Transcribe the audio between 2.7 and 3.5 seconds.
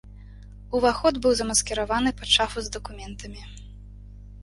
дакументамі.